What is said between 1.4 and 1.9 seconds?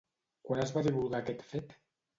fet?